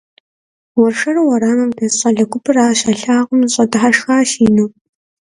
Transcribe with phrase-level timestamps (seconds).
[0.79, 4.65] Уэршэру уэрамым дэс щӏалэ гупым ар щалъагъум, зэщӏэдыхьэшхащ ину.